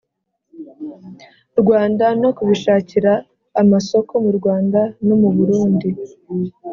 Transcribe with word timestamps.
Rwanda 1.61 2.05
no 2.21 2.29
kubishakira 2.37 3.11
amasoko 3.61 4.13
mu 4.25 4.31
Rwanda 4.37 4.79
no 5.07 5.15
muburundi 5.21 5.89